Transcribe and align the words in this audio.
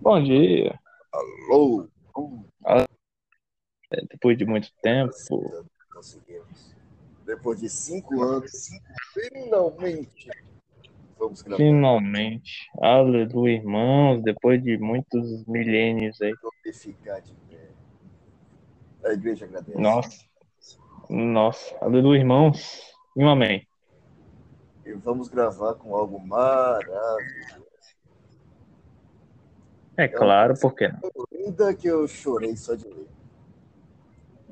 Bom 0.00 0.22
dia. 0.22 0.78
Alô? 1.12 1.88
É, 2.66 4.06
Depois 4.10 4.38
de 4.38 4.44
muito 4.44 4.68
tempo. 4.82 5.12
Conseguimos. 5.92 6.74
Depois 7.24 7.60
de 7.60 7.68
cinco 7.68 8.22
anos, 8.22 8.68
finalmente 9.12 10.28
vamos 11.22 11.42
gravar. 11.42 11.56
Finalmente. 11.56 12.68
Aleluia, 12.80 13.56
irmãos. 13.56 14.22
Depois 14.22 14.62
de 14.62 14.78
muitos 14.78 15.44
milênios 15.46 16.20
aí. 16.20 16.34
Ficar 16.72 17.20
de 17.20 17.34
pé. 17.48 17.68
A 19.04 19.12
igreja 19.12 19.44
agradece. 19.46 19.78
Nossa. 19.78 20.24
Nossa. 21.08 21.76
Aleluia, 21.80 22.20
irmãos. 22.20 22.82
E 23.16 23.24
um 23.24 23.28
amém. 23.28 23.66
E 24.84 24.92
vamos 24.92 25.28
gravar 25.28 25.74
com 25.74 25.94
algo 25.94 26.18
maravilhoso. 26.18 27.61
É 29.96 30.08
claro, 30.08 30.54
por 30.60 30.74
quê? 30.74 30.90
Ainda 31.32 31.74
que 31.74 31.86
eu 31.86 32.06
chorei 32.08 32.56
só 32.56 32.74
de 32.74 32.88
ler. 32.88 33.08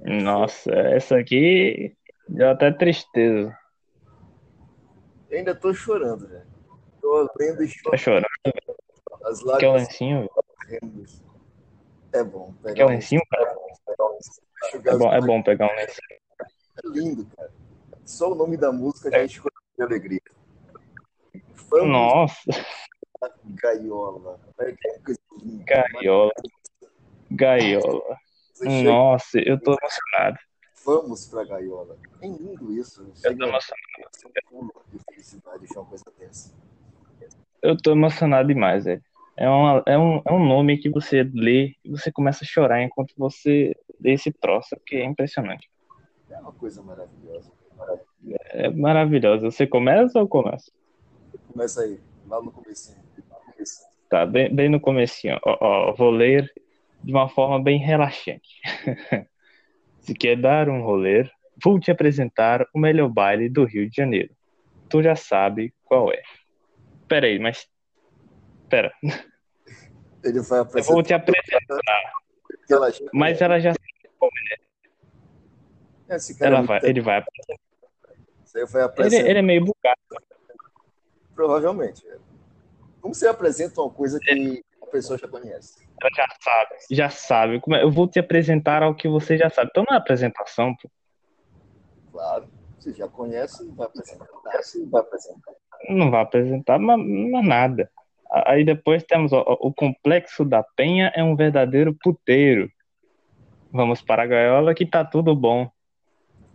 Nossa, 0.02 0.70
essa 0.72 1.18
aqui 1.18 1.96
deu 2.28 2.50
até 2.50 2.70
tristeza. 2.70 3.56
Eu 5.30 5.38
ainda 5.38 5.54
tô 5.54 5.72
chorando, 5.72 6.26
né? 6.28 6.44
Tô 7.00 7.28
lendo 7.38 7.62
e 7.62 7.68
Tá 7.68 7.96
chorando. 7.96 7.98
chorando? 7.98 8.26
As 9.24 9.38
Quer 9.40 9.44
o 9.44 9.52
lágrimas 9.52 9.82
lencinho? 9.82 10.18
velho? 10.18 10.30
correndo. 10.30 11.04
É 12.12 12.24
bom. 12.24 12.54
Quer 12.62 12.74
Pegar 12.74 12.86
um, 12.86 12.88
lencinho, 12.88 13.22
cara? 13.30 13.56
É 14.86 14.96
bom, 14.96 15.12
é 15.12 15.20
bom 15.20 15.42
pegar 15.42 15.66
um 15.66 15.76
lencinho. 15.76 16.20
É 16.40 16.88
lindo, 16.88 17.26
cara. 17.36 17.50
Só 18.04 18.32
o 18.32 18.34
nome 18.34 18.56
da 18.56 18.72
música 18.72 19.10
já 19.10 19.24
enche 19.24 19.40
de 19.40 19.82
alegria. 19.82 20.20
Vamos 21.70 21.88
Nossa, 21.88 22.42
Gaiola. 23.44 24.40
Que 24.58 24.98
coisa. 25.04 25.20
Gaiola. 25.64 26.32
Gaiola. 27.30 28.16
Nossa, 28.84 29.38
eu 29.38 29.58
tô 29.60 29.76
emocionado. 29.80 30.38
vamos 30.84 31.26
pra 31.26 31.44
gaiola. 31.44 31.96
É 32.20 32.26
lindo 32.26 32.72
isso. 32.72 33.06
Eu 33.24 33.36
tô 33.36 33.44
emocionado. 33.46 34.82
de 34.92 34.98
felicidade 34.98 35.66
uma 35.74 35.84
coisa 35.84 36.04
dessa. 36.18 36.54
Eu 37.62 37.76
tô 37.76 37.92
emocionado 37.92 38.48
demais, 38.48 38.84
velho. 38.84 39.02
É, 39.36 39.48
uma, 39.48 39.82
é, 39.86 39.98
um, 39.98 40.22
é 40.26 40.32
um 40.32 40.44
nome 40.44 40.78
que 40.78 40.90
você 40.90 41.22
lê 41.22 41.74
e 41.84 41.90
você 41.90 42.12
começa 42.12 42.44
a 42.44 42.46
chorar 42.46 42.82
enquanto 42.82 43.14
você 43.16 43.74
lê 43.98 44.12
esse 44.12 44.30
troço, 44.32 44.76
porque 44.76 44.96
é 44.96 45.04
impressionante. 45.04 45.70
É 46.28 46.38
uma 46.38 46.52
coisa 46.52 46.82
maravilhosa. 46.82 47.50
Maravilhosa. 47.76 48.06
É 48.50 48.68
maravilhoso. 48.68 49.50
Você 49.50 49.66
começa 49.66 50.20
ou 50.20 50.28
começa? 50.28 50.70
Começa 51.50 51.82
aí, 51.82 51.98
lá 52.28 52.40
no. 52.42 52.46
Lá 52.46 52.46
no 52.46 52.52
comecinho. 52.52 53.89
Tá, 54.10 54.26
bem, 54.26 54.52
bem 54.52 54.68
no 54.68 54.80
comecinho. 54.80 55.38
Ó, 55.44 55.56
ó, 55.60 55.92
vou 55.94 56.10
ler 56.10 56.52
de 57.02 57.12
uma 57.12 57.28
forma 57.28 57.62
bem 57.62 57.78
relaxante. 57.78 58.60
Se 60.00 60.12
quer 60.12 60.36
dar 60.36 60.68
um 60.68 60.82
rolê, 60.82 61.30
vou 61.62 61.78
te 61.78 61.92
apresentar 61.92 62.66
o 62.74 62.78
melhor 62.78 63.08
baile 63.08 63.48
do 63.48 63.64
Rio 63.64 63.88
de 63.88 63.94
Janeiro. 63.96 64.34
Tu 64.88 65.00
já 65.00 65.14
sabe 65.14 65.72
qual 65.84 66.12
é. 66.12 66.20
Pera 67.06 67.28
aí, 67.28 67.38
mas... 67.38 67.68
Pera, 68.68 68.92
Ele 70.24 70.40
vai 70.40 70.58
eu 70.58 70.62
apresentar 70.62 70.92
vou 70.92 71.02
te 71.02 71.14
apresentar, 71.14 72.12
mas 73.14 73.40
ela 73.40 73.60
já... 73.60 73.72
Esse 76.08 76.36
cara 76.36 76.46
é 76.46 76.48
Ela 76.48 76.58
muito 76.58 76.68
vai, 76.68 76.80
ele 76.82 77.00
vai... 77.00 77.24
Você 78.44 78.66
vai 78.66 78.82
Ele, 78.82 78.90
apresentar. 78.90 79.30
ele 79.30 79.38
é 79.38 79.42
meio 79.42 79.64
bugado. 79.64 80.00
Provavelmente. 81.34 82.04
É. 83.00 83.02
Como 83.02 83.14
você 83.14 83.26
apresenta 83.26 83.80
uma 83.80 83.90
coisa 83.90 84.18
que 84.20 84.62
a 84.82 84.86
pessoa 84.86 85.18
já 85.18 85.26
conhece? 85.28 85.86
Ela 86.00 86.10
já 86.16 86.26
sabe, 86.40 86.70
já 86.90 87.10
sabe. 87.10 87.60
Como 87.60 87.76
é- 87.76 87.82
Eu 87.82 87.90
vou 87.90 88.08
te 88.08 88.18
apresentar 88.18 88.82
ao 88.82 88.94
que 88.94 89.08
você 89.08 89.36
já 89.36 89.50
sabe. 89.50 89.68
Então 89.70 89.84
não 89.88 89.94
é 89.94 89.98
apresentação, 89.98 90.74
pô. 90.76 90.90
Claro. 92.12 92.48
Você 92.78 92.92
já 92.94 93.06
conhece, 93.08 93.68
vai 93.72 93.86
apresentar. 93.86 94.26
Você 94.62 94.86
vai 94.86 95.00
apresentar. 95.02 95.52
Não 95.88 96.10
vai 96.10 96.22
apresentar 96.22 96.78
mas, 96.78 96.98
mas 97.30 97.46
nada. 97.46 97.90
Aí 98.46 98.64
depois 98.64 99.02
temos 99.04 99.32
ó, 99.32 99.40
o 99.60 99.72
complexo 99.72 100.44
da 100.44 100.62
Penha 100.62 101.12
é 101.14 101.22
um 101.22 101.36
verdadeiro 101.36 101.94
puteiro. 102.02 102.70
Vamos 103.72 104.00
para 104.02 104.22
a 104.22 104.26
gaiola 104.26 104.74
que 104.74 104.86
tá 104.86 105.04
tudo 105.04 105.34
bom. 105.34 105.70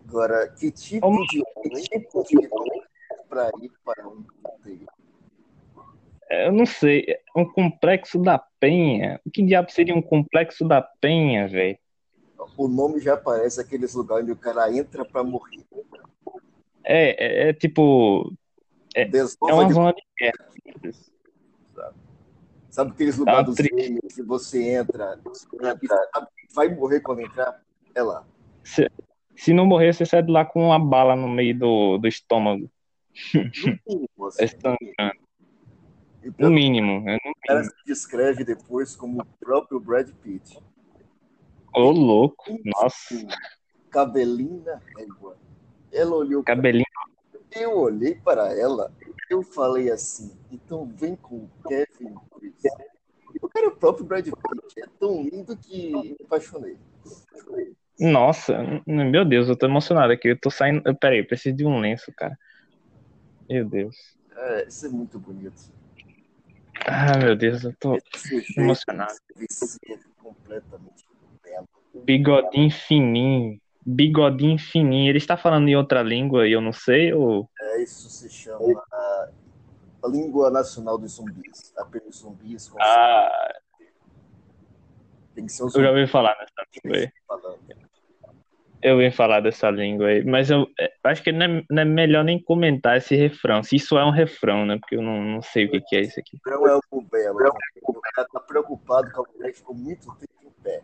Agora, 0.08 0.48
que 0.50 0.72
tipo 0.72 1.02
Como- 1.02 1.26
de 1.28 1.44
que 1.64 1.70
tipo 1.82 2.24
de 2.24 2.38
homem 2.52 2.84
para 3.30 3.50
ir 3.62 3.72
para 3.84 4.08
um 4.08 4.24
puteiro? 4.44 4.86
Eu 6.30 6.52
não 6.52 6.66
sei, 6.66 7.06
um 7.36 7.46
complexo 7.46 8.20
da 8.20 8.40
Penha. 8.60 9.20
O 9.26 9.30
que 9.30 9.44
diabo 9.44 9.72
seria 9.72 9.96
um 9.96 10.02
complexo 10.02 10.68
da 10.68 10.82
Penha, 10.82 11.48
velho? 11.48 11.78
O 12.58 12.68
nome 12.68 13.00
já 13.00 13.14
aparece 13.14 13.62
aqueles 13.62 13.94
lugares 13.94 14.24
onde 14.24 14.32
o 14.32 14.36
cara 14.36 14.72
entra 14.72 15.06
para 15.06 15.24
morrer. 15.24 15.64
É, 16.84 17.46
é, 17.46 17.50
é 17.50 17.54
tipo, 17.54 18.32
é 18.96 19.04
Desova 19.06 19.54
uma 19.54 19.68
de 19.68 19.74
zona 19.74 19.94
de 19.94 20.04
guerra. 20.18 20.94
Sabe 22.70 22.92
aqueles 22.92 23.16
Tá 23.16 23.20
lugares 23.20 23.56
velhos 23.56 24.16
que 24.16 24.24
você 24.24 24.76
entra, 24.76 25.20
e 25.26 25.88
sabe 25.88 26.28
que 26.38 26.54
vai 26.56 26.70
morrer 26.70 27.02
quando 27.02 27.22
entrar? 27.22 27.62
É 27.94 28.02
lá. 28.02 28.26
Se, 28.64 28.90
se 29.36 29.54
não 29.54 29.66
morrer, 29.66 29.94
você 29.94 30.06
sai 30.06 30.24
de 30.24 30.32
lá 30.32 30.46
com 30.46 30.68
uma 30.68 30.80
bala 30.80 31.16
no 31.16 31.28
meio 31.28 31.58
do, 31.58 31.98
do 31.98 32.08
estômago. 32.08 32.70
Assim. 34.28 34.44
É 34.44 34.48
sangrando. 34.48 35.25
No 36.30 36.34
pelo 36.34 36.52
mínimo, 36.52 37.02
né? 37.02 37.18
No 37.24 37.32
o 37.32 37.36
cara 37.48 37.64
se 37.64 37.76
descreve 37.86 38.44
depois 38.44 38.96
como 38.96 39.22
o 39.22 39.26
próprio 39.40 39.80
Brad 39.80 40.10
Pitt. 40.24 40.60
Ô, 41.74 41.92
louco. 41.92 42.60
Nossa. 42.64 43.16
Cabelinho 43.92 44.64
na 44.64 44.80
régua. 44.98 45.38
Ela 45.92 46.16
olhou 46.16 46.44
pra 46.44 46.56
Cabelinho. 46.56 46.86
Eu 47.52 47.78
olhei 47.78 48.16
para 48.16 48.54
ela, 48.54 48.92
eu 49.30 49.42
falei 49.42 49.90
assim, 49.90 50.36
então 50.52 50.86
vem 50.86 51.16
com 51.16 51.36
o 51.36 51.50
Kevin 51.68 52.16
Chris. 52.38 52.64
O 53.42 53.48
cara 53.48 53.68
é 53.68 53.70
o 53.70 53.76
próprio 53.76 54.06
Brad 54.06 54.26
Pitt, 54.26 54.80
é 54.80 54.88
tão 55.00 55.24
lindo 55.24 55.56
que 55.56 55.92
me 55.92 56.16
apaixonei. 56.26 56.78
Nossa, 58.00 58.58
meu 58.86 59.24
Deus, 59.24 59.48
eu 59.48 59.58
tô 59.58 59.68
emocionado 59.68 60.12
aqui. 60.12 60.30
Eu 60.30 60.40
tô 60.40 60.50
saindo. 60.50 60.82
eu- 60.86 60.96
Peraí, 60.96 61.20
eu 61.20 61.28
preciso 61.28 61.56
de 61.56 61.66
um 61.66 61.80
lenço, 61.80 62.12
cara. 62.18 62.38
Meu 63.50 63.64
Deus. 63.64 63.96
É, 64.36 64.68
isso 64.68 64.86
é 64.86 64.90
muito 64.90 65.18
bonito. 65.18 65.72
Ah, 66.88 67.18
meu 67.18 67.36
Deus, 67.36 67.64
eu 67.64 67.76
tô 67.80 67.96
Esse 67.96 68.46
emocionado. 68.58 69.16
Bigodinho 72.06 72.70
fininho. 72.70 73.60
Bigodinho 73.84 74.60
fininho. 74.60 75.10
Ele 75.10 75.18
está 75.18 75.36
falando 75.36 75.68
em 75.68 75.76
outra 75.76 76.04
língua 76.04 76.48
e 76.48 76.52
eu 76.52 76.62
não 76.62 76.72
sei, 76.72 77.12
ou. 77.12 77.50
É, 77.60 77.82
isso 77.82 78.08
se 78.10 78.30
chama 78.30 78.84
a, 78.92 79.28
língua 80.08 80.52
nacional 80.52 80.98
dos 80.98 81.14
zumbis. 81.14 81.74
Apenas 81.76 82.18
zumbis 82.18 82.72
Ah, 82.80 83.54
tem 85.34 85.46
que 85.48 85.52
ser 85.52 85.64
um 85.64 85.66
eu 85.68 85.72
já 85.72 85.78
zumbi 85.80 85.88
ouvi 85.88 86.08
falar 86.08 86.36
dessa 86.36 86.68
língua 86.84 86.98
aí. 87.00 87.12
Eu 88.82 88.96
ouvi 88.96 89.12
falar 89.12 89.40
dessa 89.40 89.70
língua 89.70 90.08
aí. 90.08 90.24
Mas 90.24 90.50
eu 90.50 90.68
é, 90.80 90.92
acho 91.04 91.24
que 91.24 91.32
não 91.32 91.46
é, 91.46 91.64
não 91.70 91.82
é 91.82 91.86
melhor 91.86 92.24
nem 92.24 92.40
comentar 92.40 92.98
esse 92.98 93.16
refrão. 93.16 93.64
Se 93.64 93.76
isso 93.76 93.98
é 93.98 94.06
um 94.06 94.12
refrão, 94.12 94.66
né? 94.66 94.78
Porque 94.78 94.96
eu 94.96 95.02
não, 95.02 95.22
não 95.22 95.42
sei 95.42 95.66
o 95.66 95.72
que, 95.72 95.82
que 95.82 95.96
é 95.96 96.02
isso 96.02 96.20
aqui. 96.20 96.38
Não 96.46 96.68
é 96.68 96.72
algo 96.72 97.08
belo. 97.12 97.38
O 97.84 97.94
cara 98.02 98.28
tá 98.32 98.40
preocupado 98.40 99.12
com 99.12 99.24
a 99.24 99.26
mulher 99.34 99.52
que 99.52 99.58
ficou 99.58 99.76
muito 99.76 100.06
tempo 100.16 100.34
em 100.44 100.64
pé. 100.64 100.82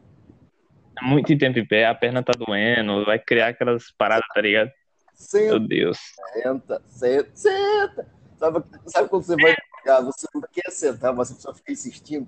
Muito 1.01 1.37
tempo 1.37 1.59
em 1.59 1.65
pé, 1.65 1.85
a 1.85 1.95
perna 1.95 2.21
tá 2.21 2.33
doendo, 2.37 3.03
vai 3.05 3.17
criar 3.17 3.47
aquelas 3.47 3.91
paradas, 3.97 4.27
tá 4.33 4.41
ligado? 4.41 4.67
Meu 4.67 4.75
Senta, 5.13 5.59
Deus. 5.59 5.97
senta, 6.33 6.81
senta, 6.87 7.31
senta. 7.35 8.07
Sabe, 8.37 8.63
sabe 8.87 9.09
quando 9.09 9.23
você 9.23 9.35
vai 9.35 9.55
jogar, 9.79 10.01
você 10.01 10.27
não 10.33 10.41
quer 10.41 10.71
sentar, 10.71 11.13
mas 11.13 11.31
a 11.31 11.35
pessoa 11.35 11.53
fica 11.53 11.71
insistindo? 11.71 12.27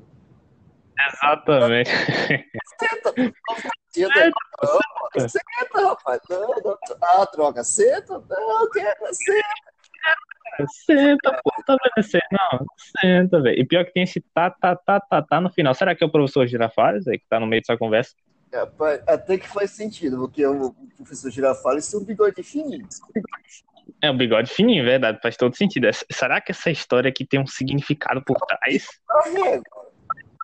Exatamente. 1.11 1.89
Senta, 1.89 2.53
senta, 2.79 3.13
não, 3.47 3.55
senta, 3.89 4.33
rapaz. 5.75 6.19
Não, 6.29 6.47
não, 6.63 6.77
ah, 7.01 7.25
droga, 7.33 7.63
senta, 7.63 8.13
não, 8.29 8.69
quero, 8.69 9.13
senta. 9.13 9.43
Senta, 10.85 11.41
pô, 11.43 11.51
tá 11.65 11.75
esse? 11.97 12.19
Não, 12.31 12.65
senta, 13.01 13.41
velho. 13.41 13.59
E 13.59 13.65
pior 13.65 13.85
que 13.85 13.91
tem 13.93 14.03
esse 14.03 14.21
tá, 14.33 14.51
tá, 14.51 14.75
tá, 14.75 14.99
tá, 14.99 15.21
tá 15.21 15.41
no 15.41 15.51
final. 15.51 15.73
Será 15.73 15.95
que 15.95 16.03
é 16.03 16.07
o 16.07 16.11
professor 16.11 16.45
Girafales 16.45 17.07
aí 17.07 17.17
que 17.17 17.25
tá 17.27 17.39
no 17.39 17.47
meio 17.47 17.61
dessa 17.61 17.77
conversa? 17.77 18.13
Rapaz, 18.53 19.01
até 19.07 19.37
que 19.39 19.47
faz 19.47 19.71
sentido, 19.71 20.17
porque 20.19 20.45
o 20.45 20.75
professor 20.95 21.31
Girafales 21.31 21.89
tem 21.89 21.99
um 21.99 22.03
bigode 22.03 22.43
fininho. 22.43 22.87
É 23.99 24.11
o 24.11 24.13
bigode 24.15 24.51
fininho, 24.51 24.83
verdade, 24.83 25.19
faz 25.23 25.35
todo 25.35 25.55
sentido. 25.55 25.87
Essa- 25.87 26.05
Será 26.11 26.39
que 26.39 26.51
essa 26.51 26.69
história 26.69 27.09
aqui 27.09 27.25
tem 27.25 27.39
um 27.39 27.47
significado 27.47 28.23
por 28.23 28.37
trás? 28.37 28.85
Régua. 29.33 29.91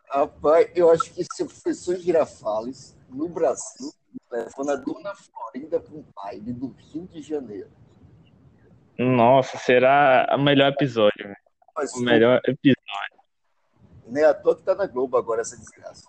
Rapaz, 0.10 0.72
eu 0.74 0.90
acho 0.90 1.04
que 1.14 1.22
esse 1.22 1.46
professor 1.46 1.98
Girafales, 1.98 2.98
no 3.10 3.28
Brasil, 3.30 3.92
levando 4.32 4.72
a 4.72 4.76
dona 4.76 5.14
Florinda 5.16 5.80
para 5.80 5.94
um 5.96 6.06
baile 6.16 6.54
do 6.54 6.68
Rio 6.78 7.08
de 7.08 7.22
Janeiro. 7.22 7.70
Nossa, 8.98 9.58
será 9.58 10.28
o 10.38 10.42
melhor 10.42 10.72
episódio. 10.74 11.34
Mas 11.76 11.94
O 11.94 12.02
melhor 12.02 12.42
episódio. 12.46 13.20
Nem 14.08 14.24
à 14.26 14.34
toa 14.34 14.56
que 14.56 14.64
tá 14.64 14.76
na 14.76 14.88
Globo 14.88 15.16
agora 15.18 15.42
essa 15.42 15.56
desgraça. 15.56 16.04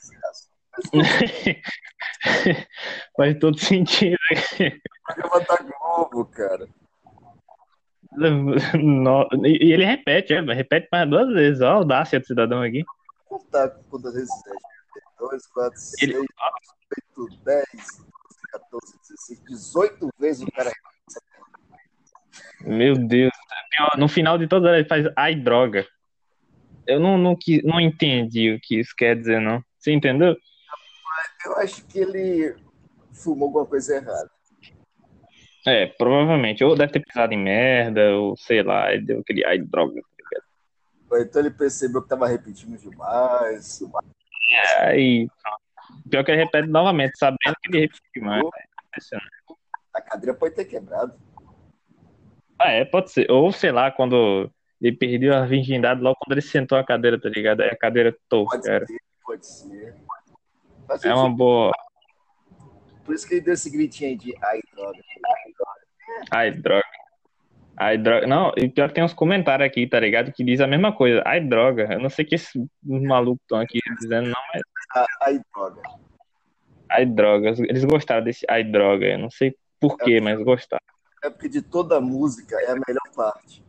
desgraça. 0.00 0.48
Faz 3.16 3.38
todo 3.38 3.58
sentido. 3.58 4.16
O 4.30 5.14
programa 5.14 5.40
da 5.40 5.56
Globo, 5.56 6.24
cara. 6.26 6.68
No- 8.12 9.28
E 9.46 9.72
ele 9.72 9.84
repete, 9.84 10.32
é, 10.34 10.40
repete 10.40 10.88
mais 10.92 11.08
duas 11.08 11.28
vezes. 11.32 11.60
Olha 11.60 11.70
a 11.70 11.74
audácia 11.74 12.20
do 12.20 12.26
cidadão 12.26 12.62
aqui. 12.62 12.84
Contar 13.26 13.68
quantas 13.90 14.14
vezes 14.14 14.30
é. 14.46 14.57
2, 15.38 15.46
4, 15.46 15.78
6, 15.80 16.02
Ele- 16.02 16.18
8, 16.18 17.38
10, 17.44 17.64
14, 18.52 18.98
16, 19.08 19.42
18 19.44 20.08
vezes 20.18 20.42
o 20.42 20.50
cara. 20.50 20.72
Meu 22.62 22.94
Deus. 22.94 23.32
No 23.96 24.08
final 24.08 24.36
de 24.36 24.48
todas 24.48 24.68
elas 24.68 24.80
ele 24.80 24.88
faz 24.88 25.06
ai 25.16 25.34
droga. 25.34 25.86
Eu 26.86 26.98
não, 26.98 27.16
não, 27.18 27.36
não 27.64 27.80
entendi 27.80 28.52
o 28.52 28.60
que 28.60 28.80
isso 28.80 28.94
quer 28.96 29.16
dizer, 29.16 29.40
não. 29.40 29.62
Você 29.78 29.92
entendeu? 29.92 30.36
Eu 31.44 31.56
acho 31.58 31.84
que 31.86 32.00
ele 32.00 32.56
fumou 33.12 33.48
alguma 33.48 33.66
coisa 33.66 33.96
errada. 33.96 34.30
É, 35.66 35.86
provavelmente. 35.86 36.64
Ou 36.64 36.74
deve 36.74 36.92
ter 36.92 37.04
pisado 37.04 37.32
em 37.34 37.38
merda, 37.38 38.16
ou 38.16 38.36
sei 38.36 38.62
lá, 38.62 38.92
ele 38.92 39.04
deu 39.04 39.20
aquele 39.20 39.44
ai 39.44 39.58
droga. 39.58 40.00
Ou 41.10 41.18
então 41.18 41.40
ele 41.40 41.50
percebeu 41.50 42.02
que 42.02 42.08
tava 42.08 42.26
repetindo 42.26 42.78
demais. 42.78 43.80
Aí, 44.80 45.28
pior 46.10 46.24
que 46.24 46.30
ele 46.30 46.44
repete 46.44 46.68
novamente, 46.68 47.16
sabendo 47.18 47.56
que 47.62 47.68
ele 47.68 47.80
repete 47.80 48.02
demais. 48.14 48.42
É. 49.12 49.18
A 49.94 50.00
cadeira 50.00 50.34
pode 50.34 50.54
ter 50.54 50.64
quebrado. 50.64 51.14
Ah, 52.58 52.70
é, 52.70 52.84
pode 52.84 53.10
ser. 53.10 53.30
Ou 53.30 53.52
sei 53.52 53.70
lá, 53.70 53.90
quando 53.90 54.50
ele 54.80 54.96
perdeu 54.96 55.34
a 55.34 55.44
virgindade 55.44 56.00
logo 56.00 56.16
quando 56.20 56.32
ele 56.32 56.40
sentou 56.42 56.78
a 56.78 56.84
cadeira, 56.84 57.20
tá 57.20 57.28
ligado? 57.28 57.60
Aí 57.62 57.68
a 57.68 57.76
cadeira 57.76 58.16
torta, 58.28 58.56
Pode 58.56 58.66
cara. 58.66 58.86
ser, 58.86 59.00
pode 59.24 59.46
ser. 59.46 59.94
Faz 60.86 61.04
É 61.04 61.14
uma 61.14 61.30
boa. 61.30 61.72
Por 63.04 63.14
isso 63.14 63.26
que 63.26 63.34
ele 63.34 63.40
deu 63.40 63.54
esse 63.54 63.70
gritinho 63.70 64.10
aí 64.10 64.16
de 64.16 64.34
ai, 64.42 64.60
droga. 64.72 64.98
Ai, 65.26 65.52
droga. 65.52 65.80
Ai, 66.30 66.50
droga. 66.50 66.84
Não, 68.26 68.52
e 68.56 68.68
pior 68.68 68.88
que 68.88 68.94
tem 68.94 69.04
uns 69.04 69.14
comentários 69.14 69.66
aqui, 69.66 69.86
tá 69.86 70.00
ligado? 70.00 70.32
Que 70.32 70.42
diz 70.42 70.60
a 70.60 70.66
mesma 70.66 70.92
coisa. 70.92 71.22
Ai, 71.24 71.40
droga. 71.40 71.88
Eu 71.92 72.00
não 72.00 72.10
sei 72.10 72.24
o 72.24 72.28
que 72.28 72.34
esses 72.34 72.52
malucos 72.82 73.40
estão 73.42 73.60
aqui 73.60 73.78
dizendo, 74.00 74.30
não, 74.30 74.40
mas 74.52 74.62
Ai, 75.22 75.40
droga. 75.54 75.82
ai, 76.90 77.06
droga. 77.06 77.48
Eles 77.68 77.84
gostaram 77.84 78.24
desse 78.24 78.44
ai, 78.48 78.64
droga. 78.64 79.06
Eu 79.06 79.18
não 79.18 79.30
sei 79.30 79.54
porquê, 79.80 80.20
mas 80.20 80.42
gostaram. 80.42 80.82
É 81.22 81.30
porque 81.30 81.48
de 81.48 81.62
toda 81.62 81.96
a 81.96 82.00
música 82.00 82.56
é 82.56 82.70
a 82.70 82.74
melhor 82.74 83.14
parte. 83.14 83.62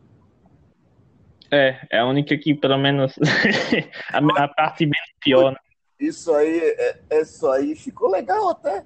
É, 1.52 1.80
é 1.90 1.98
a 1.98 2.06
única 2.06 2.36
que, 2.38 2.54
pelo 2.54 2.78
menos, 2.78 3.16
a, 4.12 4.44
a 4.44 4.48
parte 4.48 4.84
menos 4.86 5.10
pior, 5.20 5.52
né? 5.52 5.58
Isso 5.98 6.32
aí, 6.34 6.58
é, 6.58 7.00
é 7.10 7.20
isso 7.22 7.48
aí. 7.50 7.74
Ficou 7.76 8.08
legal 8.10 8.50
até. 8.50 8.84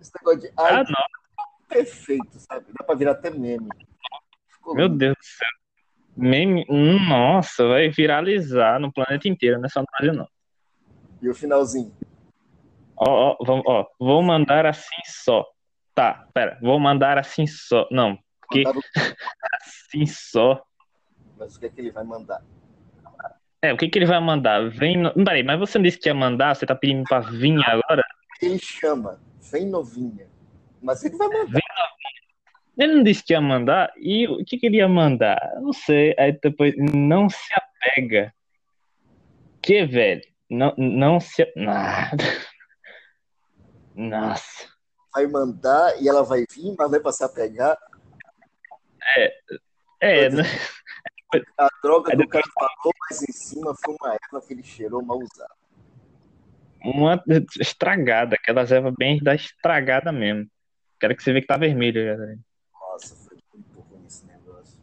Esse 0.00 0.12
negócio 0.18 0.40
de 0.40 0.52
ai, 0.56 0.74
Ah, 0.76 0.84
não. 0.84 1.06
perfeito, 1.68 2.38
sabe? 2.38 2.66
Dá 2.78 2.84
pra 2.84 2.94
virar 2.94 3.12
até 3.12 3.30
meme. 3.30 3.68
Meu. 4.72 4.88
Deus 4.88 5.14
do 5.16 5.24
céu. 5.24 5.48
Meme, 6.16 6.64
nossa, 7.08 7.66
vai 7.66 7.88
viralizar 7.88 8.78
no 8.78 8.92
planeta 8.92 9.28
inteiro, 9.28 9.58
não 9.58 9.66
é 9.66 9.68
só 9.68 9.80
no 9.80 9.86
Brasil, 9.98 10.14
não. 10.14 10.28
E 11.20 11.28
o 11.28 11.34
finalzinho. 11.34 11.92
Ó, 12.96 13.32
ó, 13.32 13.36
vamos, 13.44 13.64
ó, 13.66 13.84
vou 13.98 14.22
mandar 14.22 14.64
assim 14.64 15.02
só. 15.04 15.44
Tá, 15.94 16.28
pera, 16.32 16.58
vou 16.62 16.78
mandar 16.78 17.18
assim 17.18 17.46
só. 17.46 17.88
Não, 17.90 18.16
Que? 18.52 18.62
Mandava- 18.62 18.80
assim 19.60 20.06
só. 20.06 20.62
Mas 21.36 21.56
o 21.56 21.60
que 21.60 21.66
é 21.66 21.68
que 21.68 21.80
ele 21.80 21.90
vai 21.90 22.04
mandar? 22.04 22.42
É, 23.60 23.72
o 23.72 23.76
que 23.76 23.88
que 23.88 23.98
ele 23.98 24.06
vai 24.06 24.20
mandar? 24.20 24.68
Vem. 24.68 24.98
No... 24.98 25.12
Peraí, 25.24 25.42
mas 25.42 25.58
você 25.58 25.78
não 25.78 25.82
disse 25.82 25.98
que 25.98 26.08
ia 26.08 26.14
mandar? 26.14 26.54
Você 26.54 26.66
tá 26.66 26.74
pedindo 26.74 27.02
pra 27.04 27.20
vir 27.20 27.58
agora? 27.66 28.02
Ele 28.40 28.58
chama, 28.58 29.18
vem 29.50 29.66
novinha. 29.66 30.28
Mas 30.82 31.02
ele 31.02 31.16
vai 31.16 31.28
mandar. 31.28 31.60
Ele 32.76 32.94
não 32.94 33.02
disse 33.02 33.22
que 33.24 33.32
ia 33.32 33.40
mandar? 33.40 33.92
E 33.96 34.26
o 34.26 34.44
que 34.44 34.58
que 34.58 34.66
ele 34.66 34.78
ia 34.78 34.88
mandar? 34.88 35.38
Não 35.60 35.72
sei. 35.72 36.14
Aí 36.18 36.32
depois, 36.42 36.74
não 36.76 37.28
se 37.28 37.48
apega. 37.54 38.34
Que, 39.62 39.84
velho? 39.86 40.22
Não, 40.50 40.74
não 40.76 41.20
se. 41.20 41.42
Ah. 41.68 42.10
Nossa. 43.94 44.68
Vai 45.14 45.26
mandar 45.26 46.00
e 46.02 46.08
ela 46.08 46.24
vai 46.24 46.44
vir, 46.52 46.74
mas 46.76 46.90
vai 46.90 47.00
passar 47.00 47.26
a 47.26 47.28
pegar. 47.28 47.78
É, 50.00 50.28
né? 50.28 50.42
A 51.58 51.68
droga 51.82 52.10
Aí 52.12 52.16
do 52.16 52.22
depois- 52.24 52.44
cara 52.44 52.52
falou, 52.54 52.92
mas 53.08 53.22
em 53.22 53.32
cima 53.32 53.74
foi 53.84 53.94
uma 54.00 54.14
erva 54.14 54.44
que 54.46 54.52
ele 54.52 54.62
cheirou 54.62 55.02
mal 55.02 55.18
usada. 55.18 55.54
uma 56.84 57.22
estragada, 57.60 58.34
aquelas 58.36 58.70
ervas 58.72 58.92
bem 58.98 59.18
da 59.22 59.34
estragada 59.34 60.10
mesmo. 60.12 60.48
Quero 61.00 61.16
que 61.16 61.22
você 61.22 61.32
veja 61.32 61.42
que 61.42 61.46
tá 61.46 61.56
vermelho 61.56 62.04
já. 62.04 62.14
velho. 62.16 62.40
Nossa, 62.80 63.16
foi 63.16 63.38
muito 63.54 63.80
ruim 63.80 64.04
esse 64.06 64.26
negócio. 64.26 64.78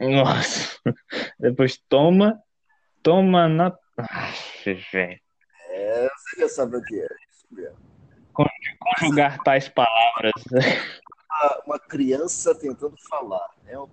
Nossa. 0.00 0.78
Depois 1.38 1.76
toma, 1.88 2.40
toma 3.02 3.48
na. 3.48 3.76
Ah, 3.98 4.32
velho. 4.92 5.20
É, 5.70 6.08
você 6.08 6.40
já 6.40 6.48
sabe 6.48 6.76
o 6.76 6.82
que 6.82 7.00
é. 7.00 7.08
Conjugar 8.78 9.42
tais 9.42 9.68
palavras. 9.68 10.32
Uma, 10.52 11.62
uma 11.66 11.78
criança 11.78 12.54
tentando 12.54 12.96
falar. 13.08 13.48
É, 13.66 13.78
um, 13.78 13.88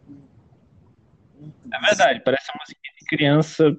É 1.74 1.80
verdade, 1.82 2.22
parece 2.24 2.52
uma 2.52 2.60
música 2.62 2.80
de 3.00 3.06
criança. 3.08 3.76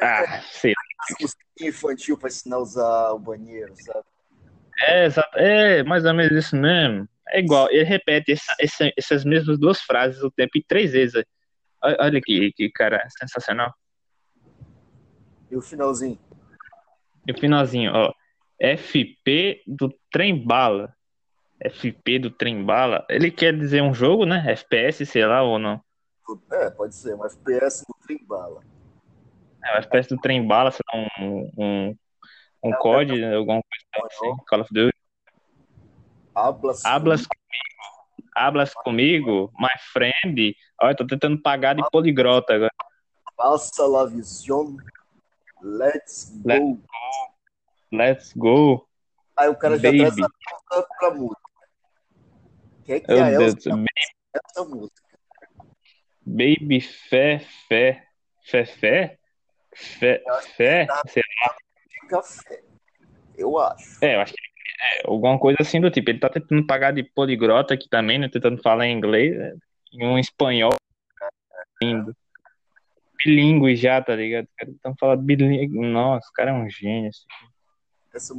Ah, 0.00 0.40
sei 0.42 0.72
lá. 0.72 1.16
Música 1.20 1.44
infantil 1.60 2.16
para 2.18 2.28
ensinar 2.28 2.56
a 2.56 2.60
usar 2.60 3.10
o 3.12 3.18
banheiro, 3.18 3.74
sabe? 3.76 4.04
É, 4.80 5.04
exato. 5.06 5.38
É, 5.38 5.82
mais 5.82 6.04
ou 6.04 6.14
menos 6.14 6.32
isso 6.46 6.56
mesmo. 6.56 7.08
É 7.28 7.40
igual, 7.40 7.70
ele 7.70 7.84
repete 7.84 8.32
essa- 8.32 8.54
essa- 8.60 8.92
essas 8.96 9.24
mesmas 9.24 9.58
duas 9.58 9.80
frases 9.80 10.22
o 10.22 10.30
tempo 10.30 10.52
e 10.56 10.64
três 10.64 10.92
vezes. 10.92 11.24
Olha, 11.84 12.20
que, 12.20 12.50
que 12.52 12.70
cara 12.70 13.06
sensacional. 13.10 13.72
E 15.50 15.56
o 15.56 15.60
finalzinho. 15.60 16.18
E 17.26 17.32
o 17.32 17.38
finalzinho, 17.38 17.92
ó. 17.94 18.12
FP 18.58 19.62
do 19.66 19.92
trem 20.10 20.46
bala. 20.46 20.94
FP 21.62 22.18
do 22.18 22.30
trem 22.30 22.64
bala. 22.64 23.04
Ele 23.08 23.30
quer 23.30 23.56
dizer 23.56 23.82
um 23.82 23.92
jogo, 23.92 24.24
né? 24.24 24.42
FPS, 24.46 25.04
sei 25.04 25.26
lá, 25.26 25.42
ou 25.42 25.58
não. 25.58 25.82
É, 26.52 26.70
pode 26.70 26.94
ser, 26.94 27.14
um 27.14 27.24
FPS 27.24 27.84
no 27.88 27.94
trem 28.06 28.24
bala. 28.24 28.62
É, 29.64 29.76
o 29.76 29.78
FPS 29.78 30.08
do 30.08 30.20
trem 30.20 30.46
bala, 30.46 30.70
sei 30.70 30.80
lá, 30.92 31.06
um, 31.20 31.50
um, 31.58 31.96
um 32.64 32.72
COD, 32.72 33.24
alguma 33.34 33.62
coisa 33.62 34.06
assim. 34.06 34.44
Call 34.46 34.60
of 34.60 34.72
Duty. 34.72 34.96
Hablas. 36.34 36.84
Hablas 36.84 37.26
comigo, 37.26 37.43
hablas 38.34 38.72
comigo, 38.74 39.52
my 39.58 39.68
friend. 39.92 40.56
Olha, 40.80 40.92
eu 40.92 40.96
tô 40.96 41.06
tentando 41.06 41.40
pagar 41.40 41.74
de 41.74 41.82
poligrota 41.90 42.54
agora. 42.54 42.70
Passa 43.36 43.86
la 43.86 44.04
visión. 44.06 44.76
Let's 45.62 46.30
go. 46.42 46.48
Let- 46.48 46.84
Let's 47.92 48.32
go. 48.34 48.88
Aí 49.36 49.48
o 49.48 49.56
cara 49.56 49.76
já 49.78 49.82
Baby. 49.88 49.98
traz 49.98 50.18
a 50.18 50.22
música 50.22 50.88
pra 50.98 51.10
música. 51.14 51.40
O 52.80 52.82
que 52.84 52.92
é 52.92 53.00
que 53.00 53.12
Meu 53.12 53.22
a 53.24 53.30
Deus, 53.30 53.54
Elsa 53.54 53.70
ba- 53.70 53.84
essa 54.34 54.64
música? 54.64 55.02
baby 56.26 56.80
fé, 56.80 57.38
fé, 57.68 58.06
fé, 58.44 58.64
fé, 58.66 59.18
fé, 59.74 60.22
fé. 60.56 60.86
sei 61.06 61.22
lá. 61.42 61.56
De 61.88 62.08
café. 62.08 62.62
Eu 63.36 63.58
acho. 63.58 64.04
É, 64.04 64.16
eu 64.16 64.20
acho 64.20 64.32
que 64.32 64.40
é 64.84 65.02
alguma 65.04 65.38
coisa 65.38 65.58
assim 65.60 65.80
do 65.80 65.90
tipo. 65.90 66.10
Ele 66.10 66.18
tá 66.18 66.28
tentando 66.28 66.66
pagar 66.66 66.92
de 66.92 67.02
poligrota 67.02 67.74
aqui 67.74 67.88
também, 67.88 68.18
né? 68.18 68.28
Tentando 68.28 68.60
falar 68.62 68.86
em 68.86 68.96
inglês, 68.96 69.36
né? 69.36 69.54
em 69.92 70.06
um 70.06 70.18
espanhol 70.18 70.74
lindo. 71.82 72.14
Bilingue 73.24 73.76
já, 73.76 74.02
tá 74.02 74.14
ligado? 74.14 74.46
Tentando 74.58 74.96
falar 74.98 75.16
bilingue. 75.16 75.78
Nossa, 75.78 76.28
o 76.28 76.32
cara 76.32 76.50
é 76.50 76.54
um 76.54 76.68
gênio. 76.68 77.08
assim. 77.08 77.24
Essa 78.14 78.34